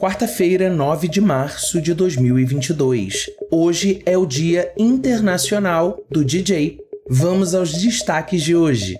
[0.00, 3.26] Quarta-feira, 9 de março de 2022.
[3.50, 6.78] Hoje é o Dia Internacional do DJ.
[7.06, 8.98] Vamos aos destaques de hoje.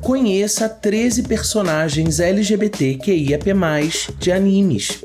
[0.00, 3.44] Conheça 13 personagens LGBTQIAP+,
[4.18, 5.04] de animes.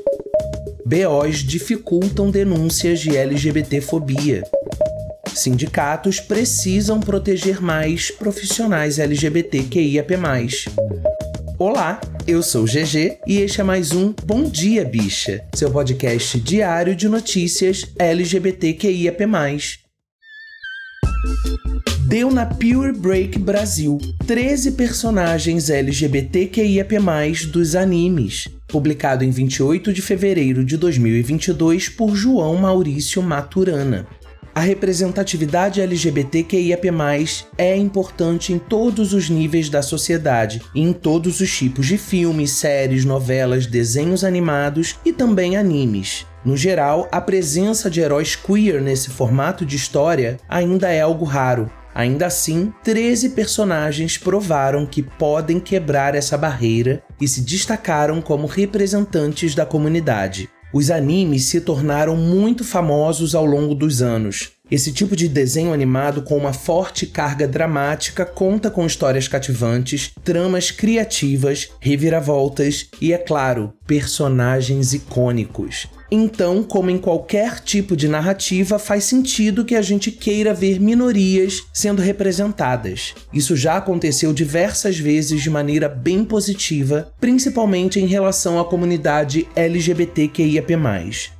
[0.84, 4.42] BOs dificultam denúncias de LGBTfobia.
[5.32, 10.14] Sindicatos precisam proteger mais profissionais LGBTQIAP+.
[11.56, 16.94] Olá, eu sou GG e este é mais um Bom Dia Bicha, seu podcast diário
[16.94, 19.24] de notícias LGBTQIAP+.
[22.06, 26.98] Deu na Pure Break Brasil 13 personagens LGBTQIAP+,
[27.50, 34.06] dos animes, publicado em 28 de fevereiro de 2022 por João Maurício Maturana.
[34.54, 36.88] A representatividade LGBTQIAP+,
[37.56, 43.04] é importante em todos os níveis da sociedade, em todos os tipos de filmes, séries,
[43.04, 46.26] novelas, desenhos animados e também animes.
[46.44, 51.70] No geral, a presença de heróis queer nesse formato de história ainda é algo raro.
[51.94, 59.54] Ainda assim, 13 personagens provaram que podem quebrar essa barreira e se destacaram como representantes
[59.54, 60.48] da comunidade.
[60.72, 64.50] Os animes se tornaram muito famosos ao longo dos anos.
[64.70, 70.70] Esse tipo de desenho animado com uma forte carga dramática conta com histórias cativantes, tramas
[70.70, 75.88] criativas, reviravoltas e, é claro, personagens icônicos.
[76.10, 81.64] Então, como em qualquer tipo de narrativa, faz sentido que a gente queira ver minorias
[81.72, 83.14] sendo representadas.
[83.32, 90.76] Isso já aconteceu diversas vezes de maneira bem positiva, principalmente em relação à comunidade LGBTQIAP+.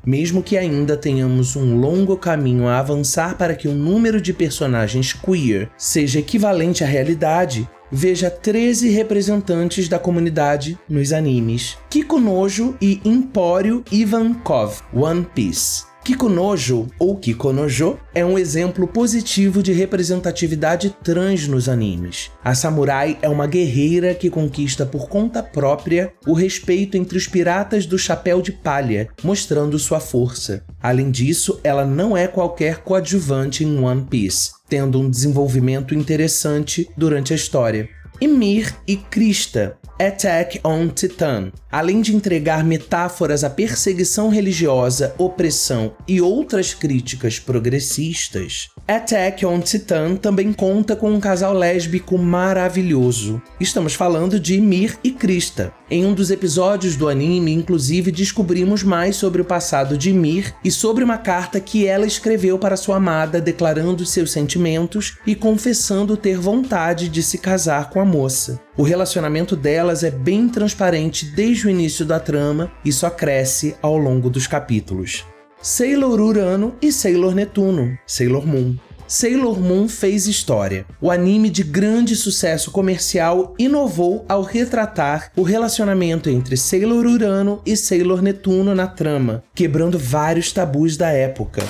[0.04, 5.12] Mesmo que ainda tenhamos um longo caminho a avançar para que o número de personagens
[5.12, 13.84] queer seja equivalente à realidade, veja 13 representantes da comunidade nos animes: Kikunojo e Empório
[13.91, 15.88] Ivankov, One Piece.
[16.08, 22.30] Kikunojo, ou Kikonojo, é um exemplo positivo de representatividade trans nos animes.
[22.42, 27.84] A samurai é uma guerreira que conquista por conta própria o respeito entre os piratas
[27.84, 30.64] do chapéu de palha, mostrando sua força.
[30.82, 37.34] Além disso, ela não é qualquer coadjuvante em One Piece, tendo um desenvolvimento interessante durante
[37.34, 37.86] a história.
[38.20, 41.50] Ymir e Krista, Attack on Titan.
[41.72, 50.16] Além de entregar metáforas à perseguição religiosa, opressão e outras críticas progressistas, Attack on Titan
[50.16, 53.43] também conta com um casal lésbico maravilhoso.
[53.60, 55.75] Estamos falando de Mir e Krista.
[55.91, 60.71] Em um dos episódios do anime, inclusive, descobrimos mais sobre o passado de Mir e
[60.71, 66.38] sobre uma carta que ela escreveu para sua amada declarando seus sentimentos e confessando ter
[66.38, 68.59] vontade de se casar com a moça.
[68.75, 73.99] O relacionamento delas é bem transparente desde o início da trama e só cresce ao
[73.99, 75.26] longo dos capítulos.
[75.60, 78.76] Sailor Urano e Sailor Netuno, Sailor Moon.
[79.08, 80.86] Sailor Moon fez história.
[81.00, 87.76] O anime de grande sucesso comercial inovou ao retratar o relacionamento entre Sailor Urano e
[87.76, 91.64] Sailor Netuno na trama, quebrando vários tabus da época.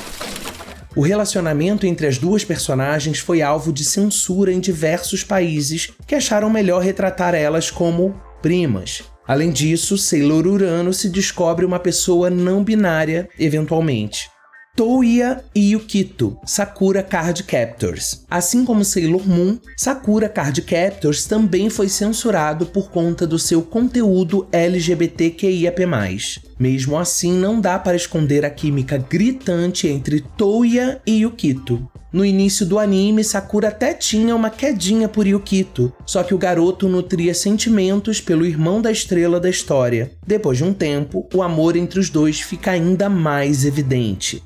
[0.95, 6.51] O relacionamento entre as duas personagens foi alvo de censura em diversos países que acharam
[6.51, 9.03] melhor retratar elas como primas.
[9.29, 14.31] Além disso, Sailor Urano se descobre uma pessoa não binária, eventualmente.
[14.75, 18.25] Touya e Yukito, Sakura Card Captors.
[18.31, 24.47] Assim como Sailor Moon, Sakura Card Captors também foi censurado por conta do seu conteúdo
[24.51, 25.85] LGBTQIAP+.
[26.59, 31.87] Mesmo assim, não dá para esconder a química gritante entre Touya e Yukito.
[32.11, 36.89] No início do anime, Sakura até tinha uma quedinha por Yukito, só que o garoto
[36.89, 40.13] nutria sentimentos pelo irmão da estrela da história.
[40.27, 44.43] Depois de um tempo, o amor entre os dois fica ainda mais evidente.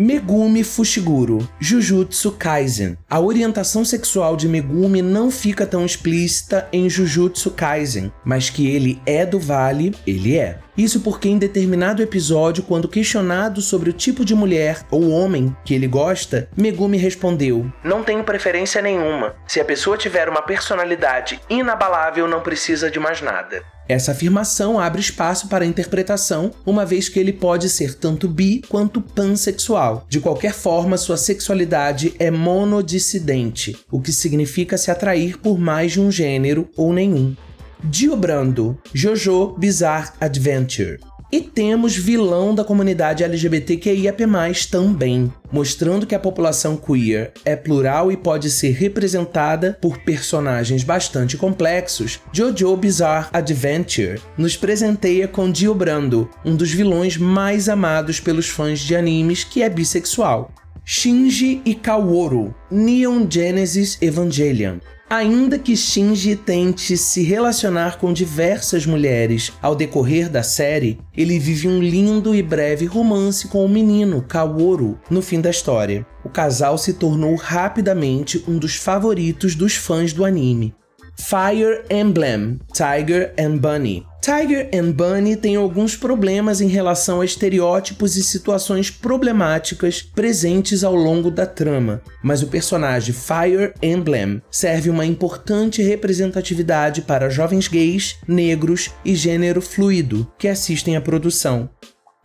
[0.00, 2.96] Megumi Fushiguro, Jujutsu Kaisen.
[3.10, 9.02] A orientação sexual de Megumi não fica tão explícita em Jujutsu Kaisen, mas que ele
[9.04, 10.60] é do Vale, ele é.
[10.76, 15.74] Isso porque em determinado episódio, quando questionado sobre o tipo de mulher ou homem que
[15.74, 19.34] ele gosta, Megumi respondeu: Não tenho preferência nenhuma.
[19.48, 23.64] Se a pessoa tiver uma personalidade inabalável, não precisa de mais nada.
[23.88, 28.60] Essa afirmação abre espaço para a interpretação, uma vez que ele pode ser tanto bi
[28.68, 30.04] quanto pansexual.
[30.08, 36.00] De qualquer forma, sua sexualidade é monodissidente, o que significa se atrair por mais de
[36.00, 37.34] um gênero ou nenhum.
[37.82, 40.98] Dio Brando, Jojo Bizarre Adventure.
[41.30, 44.24] E temos vilão da comunidade LGBTQIAP+,
[44.70, 51.36] também, mostrando que a população queer é plural e pode ser representada por personagens bastante
[51.36, 52.18] complexos.
[52.32, 58.80] Jojo Bizarre Adventure nos presenteia com Dio Brando, um dos vilões mais amados pelos fãs
[58.80, 60.50] de animes que é bissexual.
[60.90, 64.78] Shinji e Kaworu, Neon Genesis Evangelion.
[65.10, 71.68] Ainda que Shinji tente se relacionar com diversas mulheres ao decorrer da série, ele vive
[71.68, 76.06] um lindo e breve romance com o menino Kaworu no fim da história.
[76.24, 80.74] O casal se tornou rapidamente um dos favoritos dos fãs do anime.
[81.18, 88.16] Fire Emblem Tiger and Bunny Tiger and Bunny têm alguns problemas em relação a estereótipos
[88.16, 95.06] e situações problemáticas presentes ao longo da trama, mas o personagem Fire Emblem serve uma
[95.06, 101.70] importante representatividade para jovens gays, negros e gênero fluido que assistem à produção.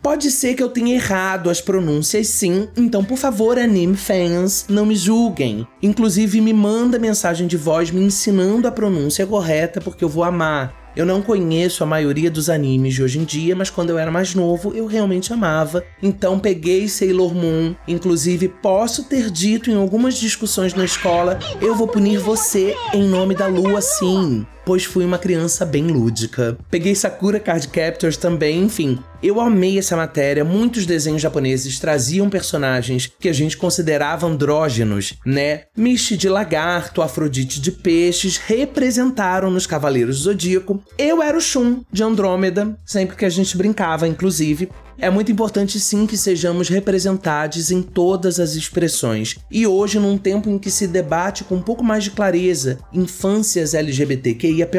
[0.01, 4.85] Pode ser que eu tenha errado as pronúncias sim, então por favor, anime fans, não
[4.85, 5.65] me julguem.
[5.81, 10.82] Inclusive me manda mensagem de voz me ensinando a pronúncia correta porque eu vou amar.
[10.95, 14.11] Eu não conheço a maioria dos animes de hoje em dia, mas quando eu era
[14.11, 15.83] mais novo eu realmente amava.
[16.01, 17.73] Então peguei Sailor Moon.
[17.87, 23.35] Inclusive, posso ter dito em algumas discussões na escola: eu vou punir você em nome
[23.35, 26.57] da lua, sim pois fui uma criança bem lúdica.
[26.69, 28.99] Peguei Sakura Card Captors também, enfim.
[29.21, 30.43] Eu amei essa matéria.
[30.43, 35.63] Muitos desenhos japoneses traziam personagens que a gente considerava andrógenos, né?
[35.75, 40.83] Mishi de lagarto, Afrodite de peixes representaram nos Cavaleiros do Zodíaco.
[40.97, 44.69] Eu era o Shun de Andrômeda, sempre que a gente brincava, inclusive.
[44.97, 49.37] É muito importante sim que sejamos representados em todas as expressões.
[49.51, 53.73] E hoje, num tempo em que se debate com um pouco mais de clareza infâncias
[53.73, 54.77] LGBTQIAP+,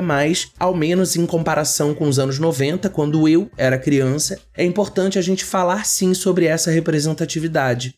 [0.58, 5.22] ao menos em comparação com os anos 90, quando eu era criança, é importante a
[5.22, 7.94] gente falar sim sobre essa representatividade.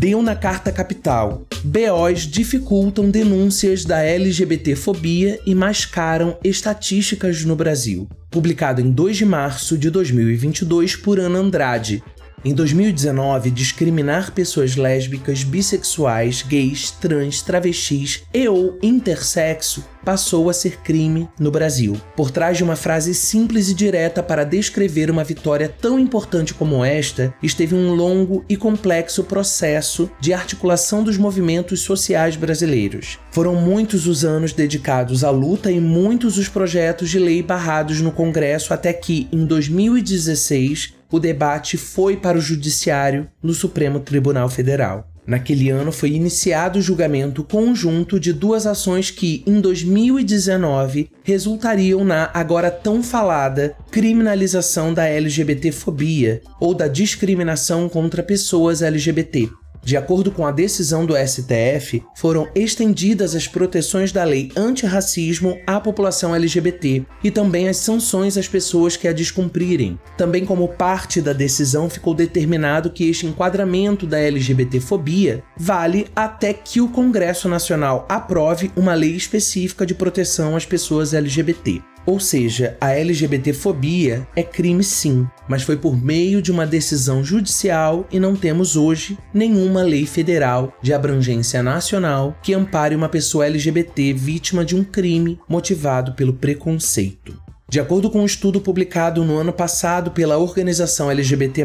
[0.00, 1.42] Deu na Carta Capital.
[1.62, 8.08] BOs dificultam denúncias da LGBTfobia e mascaram estatísticas no Brasil.
[8.30, 12.02] Publicado em 2 de março de 2022 por Ana Andrade,
[12.44, 20.78] em 2019, discriminar pessoas lésbicas, bissexuais, gays, trans, travestis e ou intersexo passou a ser
[20.78, 22.00] crime no Brasil.
[22.16, 26.84] Por trás de uma frase simples e direta para descrever uma vitória tão importante como
[26.84, 33.18] esta, esteve um longo e complexo processo de articulação dos movimentos sociais brasileiros.
[33.30, 38.10] Foram muitos os anos dedicados à luta e muitos os projetos de lei barrados no
[38.10, 45.10] Congresso até que, em 2016, o debate foi para o Judiciário no Supremo Tribunal Federal.
[45.26, 52.30] Naquele ano foi iniciado o julgamento conjunto de duas ações que, em 2019, resultariam na
[52.34, 59.48] agora tão falada criminalização da LGBTfobia ou da discriminação contra pessoas LGBT.
[59.82, 65.80] De acordo com a decisão do STF, foram estendidas as proteções da lei antirracismo à
[65.80, 69.98] população LGBT e também as sanções às pessoas que a descumprirem.
[70.16, 76.80] Também, como parte da decisão, ficou determinado que este enquadramento da LGBTfobia vale até que
[76.80, 81.82] o Congresso Nacional aprove uma lei específica de proteção às pessoas LGBT.
[82.06, 88.06] Ou seja, a LGBTfobia é crime sim, mas foi por meio de uma decisão judicial
[88.10, 94.12] e não temos hoje nenhuma lei federal de abrangência nacional que ampare uma pessoa LGBT
[94.12, 97.40] vítima de um crime motivado pelo preconceito.
[97.70, 101.64] De acordo com um estudo publicado no ano passado pela organização LGBT+,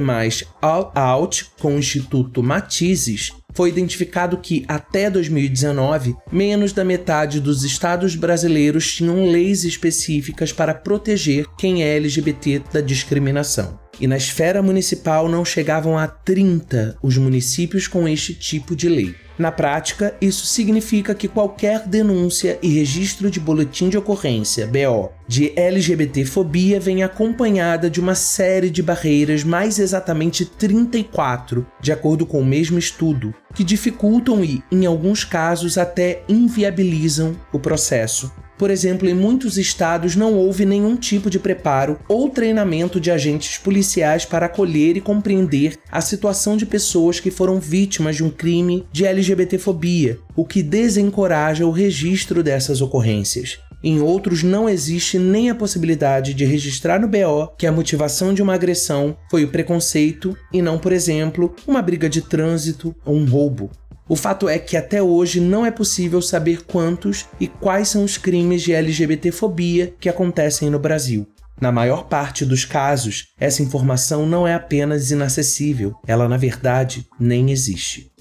[0.62, 7.64] All Out, com o Instituto Matizes, foi identificado que, até 2019, menos da metade dos
[7.64, 13.80] estados brasileiros tinham leis específicas para proteger quem é LGBT da discriminação.
[14.00, 19.16] E na esfera municipal não chegavam a 30 os municípios com este tipo de lei.
[19.38, 25.51] Na prática, isso significa que qualquer denúncia e registro de boletim de ocorrência, BO, de
[25.58, 32.46] LGBTfobia vem acompanhada de uma série de barreiras, mais exatamente 34, de acordo com o
[32.46, 38.32] mesmo estudo, que dificultam e, em alguns casos, até inviabilizam o processo.
[38.58, 43.58] Por exemplo, em muitos estados não houve nenhum tipo de preparo ou treinamento de agentes
[43.58, 48.86] policiais para acolher e compreender a situação de pessoas que foram vítimas de um crime
[48.92, 53.60] de LGBTfobia, o que desencoraja o registro dessas ocorrências.
[53.84, 58.42] Em outros, não existe nem a possibilidade de registrar no BO que a motivação de
[58.42, 63.26] uma agressão foi o preconceito e não, por exemplo, uma briga de trânsito ou um
[63.26, 63.70] roubo.
[64.08, 68.18] O fato é que até hoje não é possível saber quantos e quais são os
[68.18, 71.28] crimes de LGBTfobia que acontecem no Brasil.
[71.60, 77.50] Na maior parte dos casos, essa informação não é apenas inacessível, ela na verdade nem
[77.50, 78.12] existe.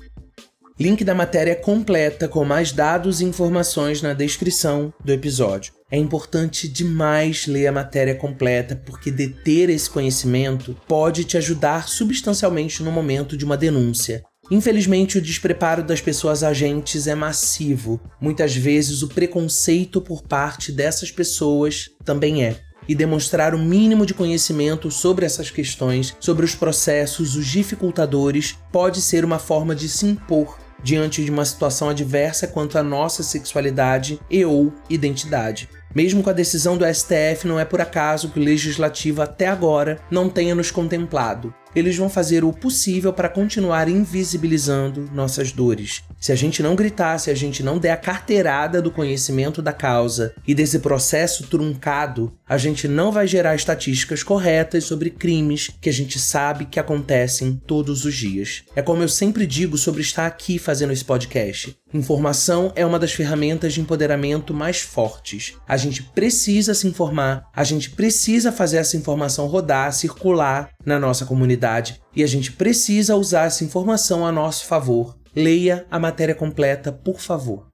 [0.79, 5.73] Link da matéria completa com mais dados e informações na descrição do episódio.
[5.91, 12.83] É importante demais ler a matéria completa porque deter esse conhecimento pode te ajudar substancialmente
[12.83, 14.25] no momento de uma denúncia.
[14.51, 18.01] Infelizmente, o despreparo das pessoas agentes é massivo.
[18.21, 22.61] Muitas vezes, o preconceito por parte dessas pessoas também é.
[22.87, 29.01] E demonstrar o mínimo de conhecimento sobre essas questões, sobre os processos, os dificultadores, pode
[29.01, 34.21] ser uma forma de se impor diante de uma situação adversa quanto à nossa sexualidade
[34.31, 35.67] e ou identidade.
[35.95, 39.99] Mesmo com a decisão do STF, não é por acaso que o legislativo até agora
[40.11, 46.03] não tenha nos contemplado eles vão fazer o possível para continuar invisibilizando nossas dores.
[46.25, 49.75] Se a gente não gritar, se a gente não der a carteirada do conhecimento da
[49.75, 55.91] causa e desse processo truncado, a gente não vai gerar estatísticas corretas sobre crimes que
[55.91, 58.63] a gente sabe que acontecem todos os dias.
[58.75, 61.77] É como eu sempre digo sobre estar aqui fazendo esse podcast.
[61.93, 65.59] Informação é uma das ferramentas de empoderamento mais fortes.
[65.69, 71.27] A gente precisa se informar, a gente precisa fazer essa informação rodar, circular na nossa
[71.27, 75.23] comunidade e a gente precisa usar essa informação a nosso favor.
[75.37, 77.67] Leia a matéria completa, por favor.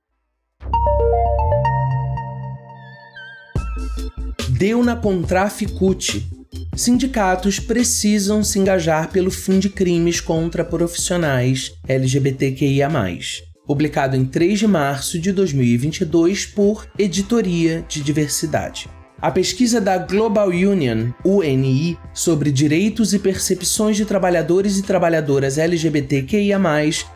[4.48, 6.26] Deu na Contraficute.
[6.74, 12.88] Sindicatos precisam se engajar pelo fim de crimes contra profissionais LGBTQIA
[13.66, 18.88] publicado em 3 de março de 2022 por Editoria de Diversidade.
[19.22, 26.58] A pesquisa da Global Union, UNI, sobre direitos e percepções de trabalhadores e trabalhadoras LGBTQIA,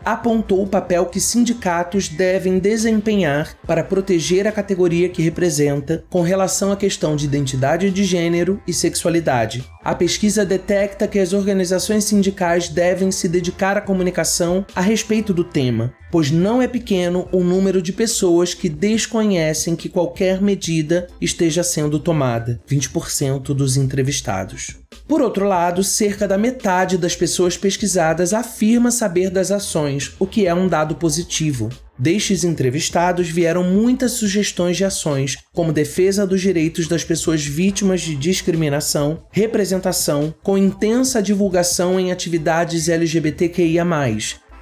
[0.03, 6.71] apontou o papel que sindicatos devem desempenhar para proteger a categoria que representa com relação
[6.71, 9.65] à questão de identidade de gênero e sexualidade.
[9.83, 15.43] A pesquisa detecta que as organizações sindicais devem se dedicar à comunicação a respeito do
[15.43, 21.63] tema, pois não é pequeno o número de pessoas que desconhecem que qualquer medida esteja
[21.63, 24.77] sendo tomada 20% dos entrevistados.
[25.07, 30.47] Por outro lado, cerca da metade das pessoas pesquisadas afirma saber das ações, o que
[30.47, 31.69] é um dado positivo.
[31.97, 38.15] Destes entrevistados vieram muitas sugestões de ações, como defesa dos direitos das pessoas vítimas de
[38.15, 43.85] discriminação, representação, com intensa divulgação em atividades LGBTQIA,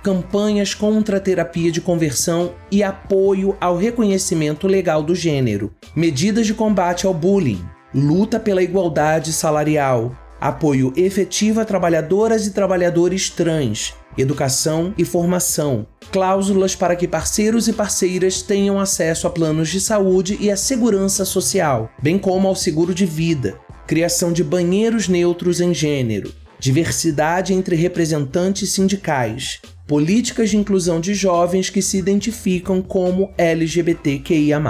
[0.04, 6.54] campanhas contra a terapia de conversão e apoio ao reconhecimento legal do gênero, medidas de
[6.54, 7.64] combate ao bullying,
[7.96, 16.76] luta pela igualdade salarial, apoio efetivo a trabalhadoras e trabalhadores trans, educação e formação, cláusulas
[16.76, 21.90] para que parceiros e parceiras tenham acesso a planos de saúde e a segurança social,
[22.02, 23.58] bem como ao seguro de vida,
[23.88, 31.70] criação de banheiros neutros em gênero, diversidade entre representantes sindicais, políticas de inclusão de jovens
[31.70, 34.62] que se identificam como LGBTQIA.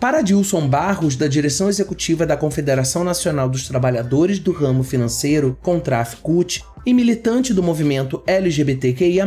[0.00, 6.64] Para Dilson Barros, da direção executiva da Confederação Nacional dos Trabalhadores do Ramo Financeiro, Contrafcut,
[6.84, 9.26] e militante do movimento LGBTQIA,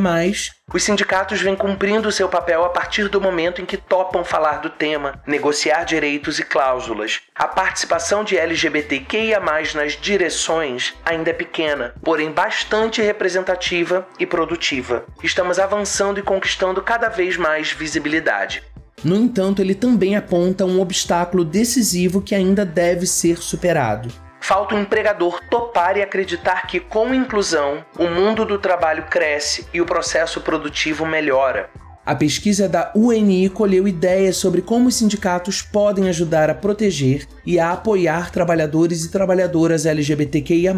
[0.73, 4.69] os sindicatos vêm cumprindo seu papel a partir do momento em que topam falar do
[4.69, 7.21] tema, negociar direitos e cláusulas.
[7.35, 9.39] A participação de LGBTQIA,
[9.75, 15.05] nas direções, ainda é pequena, porém bastante representativa e produtiva.
[15.23, 18.63] Estamos avançando e conquistando cada vez mais visibilidade.
[19.03, 24.09] No entanto, ele também aponta um obstáculo decisivo que ainda deve ser superado.
[24.43, 29.79] Falta o empregador topar e acreditar que, com inclusão, o mundo do trabalho cresce e
[29.79, 31.69] o processo produtivo melhora.
[32.05, 37.57] A pesquisa da UNI colheu ideias sobre como os sindicatos podem ajudar a proteger e
[37.57, 40.75] a apoiar trabalhadores e trabalhadoras LGBTQIA.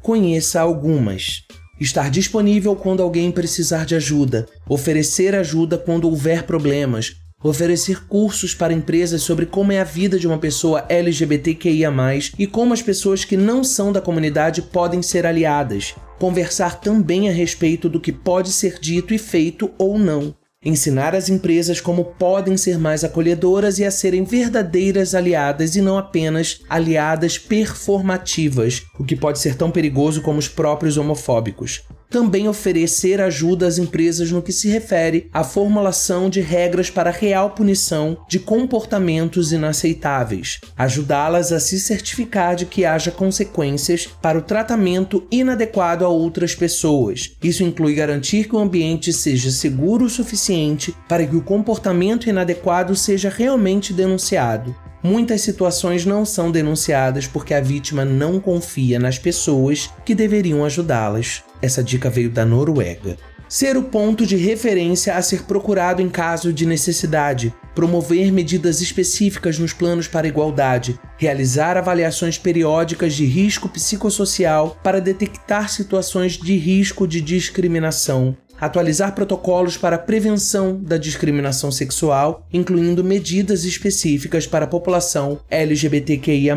[0.00, 1.42] Conheça algumas.
[1.80, 8.72] Estar disponível quando alguém precisar de ajuda, oferecer ajuda quando houver problemas, oferecer cursos para
[8.72, 11.90] empresas sobre como é a vida de uma pessoa LGBTQIA,
[12.38, 17.32] e como as pessoas que não são da comunidade podem ser aliadas, conversar também a
[17.32, 20.34] respeito do que pode ser dito e feito ou não.
[20.62, 25.96] ensinar as empresas como podem ser mais acolhedoras e a serem verdadeiras aliadas e não
[25.96, 33.20] apenas aliadas performativas, o que pode ser tão perigoso como os próprios homofóbicos também oferecer
[33.20, 38.40] ajuda às empresas no que se refere à formulação de regras para real punição de
[38.40, 46.08] comportamentos inaceitáveis, ajudá-las a se certificar de que haja consequências para o tratamento inadequado a
[46.08, 47.32] outras pessoas.
[47.42, 52.96] Isso inclui garantir que o ambiente seja seguro o suficiente para que o comportamento inadequado
[52.96, 54.74] seja realmente denunciado.
[55.02, 61.42] Muitas situações não são denunciadas porque a vítima não confia nas pessoas que deveriam ajudá-las.
[61.62, 63.16] Essa dica veio da Noruega.
[63.48, 69.58] Ser o ponto de referência a ser procurado em caso de necessidade, promover medidas específicas
[69.58, 77.08] nos planos para igualdade, realizar avaliações periódicas de risco psicossocial para detectar situações de risco
[77.08, 85.40] de discriminação, atualizar protocolos para prevenção da discriminação sexual, incluindo medidas específicas para a população
[85.50, 86.54] LGBTQIA,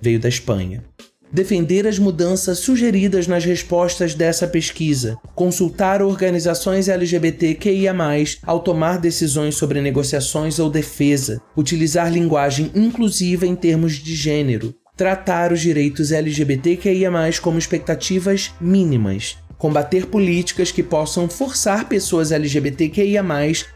[0.00, 0.84] veio da Espanha
[1.32, 7.94] defender as mudanças sugeridas nas respostas dessa pesquisa, consultar organizações LGBTQIA,
[8.42, 15.52] ao tomar decisões sobre negociações ou defesa, utilizar linguagem inclusiva em termos de gênero, tratar
[15.52, 17.10] os direitos LGBTQIA,
[17.40, 23.24] como expectativas mínimas, combater políticas que possam forçar pessoas LGBTQIA,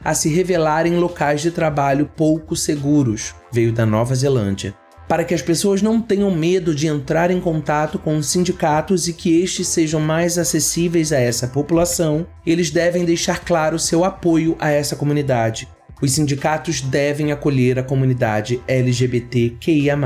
[0.05, 4.75] a se revelarem em locais de trabalho pouco seguros, veio da Nova Zelândia
[5.09, 9.13] para que as pessoas não tenham medo de entrar em contato com os sindicatos e
[9.13, 14.71] que estes sejam mais acessíveis a essa população, eles devem deixar claro seu apoio a
[14.71, 15.69] essa comunidade.
[16.03, 19.97] Os sindicatos devem acolher a comunidade LGBTQIA,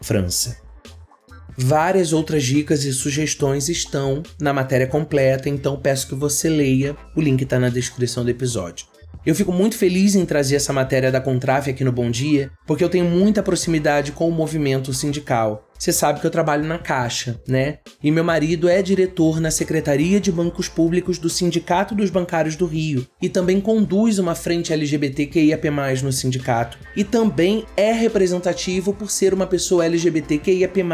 [0.00, 0.60] França.
[1.56, 6.96] Várias outras dicas e sugestões estão na matéria completa, então peço que você leia.
[7.14, 8.91] O link está na descrição do episódio.
[9.24, 12.82] Eu fico muito feliz em trazer essa matéria da Contrafe aqui no Bom Dia, porque
[12.82, 15.71] eu tenho muita proximidade com o movimento sindical.
[15.82, 17.78] Você sabe que eu trabalho na Caixa, né?
[18.00, 22.66] E meu marido é diretor na Secretaria de Bancos Públicos do Sindicato dos Bancários do
[22.66, 25.68] Rio e também conduz uma frente LGBTQIAP+,
[26.04, 26.78] no sindicato.
[26.94, 30.84] E também é representativo por ser uma pessoa LGBTQIAP+,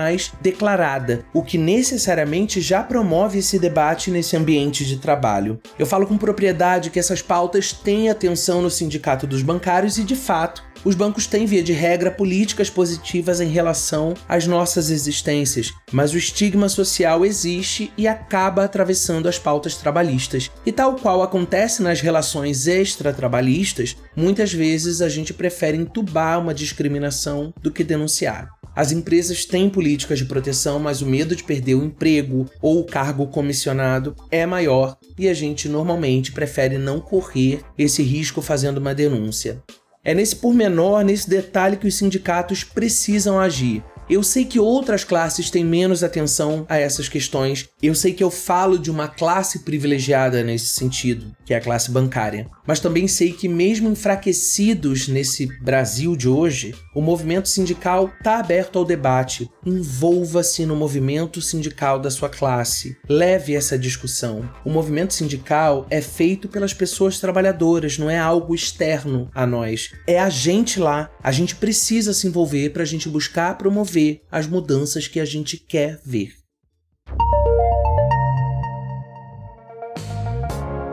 [0.40, 5.61] declarada, o que necessariamente já promove esse debate nesse ambiente de trabalho.
[5.79, 10.16] Eu falo com propriedade que essas pautas têm atenção no Sindicato dos Bancários e, de
[10.16, 16.12] fato, os bancos têm, via de regra, políticas positivas em relação às nossas existências, mas
[16.12, 20.51] o estigma social existe e acaba atravessando as pautas trabalhistas.
[20.64, 27.53] E tal qual acontece nas relações extratrabalhistas, muitas vezes a gente prefere entubar uma discriminação
[27.61, 28.49] do que denunciar.
[28.79, 32.85] As empresas têm políticas de proteção, mas o medo de perder o emprego ou o
[32.85, 38.95] cargo comissionado é maior e a gente normalmente prefere não correr esse risco fazendo uma
[38.95, 39.61] denúncia.
[40.09, 43.85] É nesse pormenor, nesse detalhe que os sindicatos precisam agir.
[44.09, 47.68] Eu sei que outras classes têm menos atenção a essas questões.
[47.83, 51.90] Eu sei que eu falo de uma classe privilegiada nesse sentido, que é a classe
[51.90, 52.49] bancária.
[52.66, 58.79] Mas também sei que, mesmo enfraquecidos nesse Brasil de hoje, o movimento sindical está aberto
[58.79, 59.51] ao debate.
[59.64, 62.97] Envolva-se no movimento sindical da sua classe.
[63.07, 64.49] Leve essa discussão.
[64.64, 69.90] O movimento sindical é feito pelas pessoas trabalhadoras, não é algo externo a nós.
[70.07, 71.11] É a gente lá.
[71.23, 75.25] A gente precisa se envolver para a gente buscar promover ver as mudanças que a
[75.25, 76.33] gente quer ver.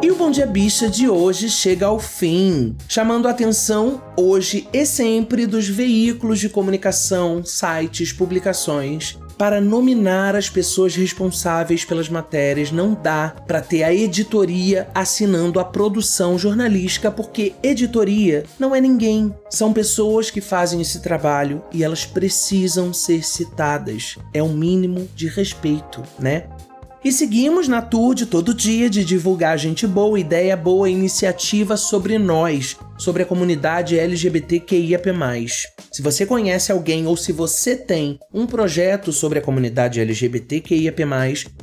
[0.02, 4.86] E o Bom Dia Bicha de hoje chega ao fim, chamando a atenção hoje e
[4.88, 12.72] sempre dos veículos de comunicação, sites, publicações para nominar as pessoas responsáveis pelas matérias.
[12.72, 19.34] Não dá para ter a editoria assinando a produção jornalística, porque editoria não é ninguém.
[19.50, 24.18] São pessoas que fazem esse trabalho e elas precisam ser citadas.
[24.34, 26.46] É um mínimo de respeito, né?
[27.06, 32.18] E seguimos na tour de todo dia de divulgar gente boa, ideia boa, iniciativa sobre
[32.18, 35.12] nós, sobre a comunidade LGBTQIAP+.
[35.92, 41.06] Se você conhece alguém ou se você tem um projeto sobre a comunidade LGBTQIAP+,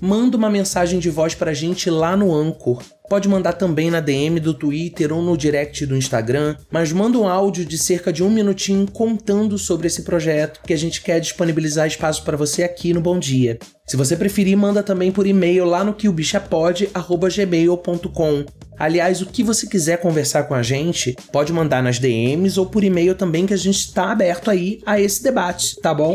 [0.01, 2.81] manda uma mensagem de voz pra gente lá no Anchor.
[3.13, 7.29] Pode mandar também na DM do Twitter ou no direct do Instagram, mas manda um
[7.29, 11.87] áudio de cerca de um minutinho contando sobre esse projeto que a gente quer disponibilizar
[11.87, 13.59] espaço para você aqui no Bom Dia.
[13.87, 18.47] Se você preferir, manda também por e-mail lá no quilbichapod@gmail.com.
[18.79, 22.83] Aliás, o que você quiser conversar com a gente, pode mandar nas DMs ou por
[22.83, 26.15] e-mail também que a gente está aberto aí a esse debate, tá bom?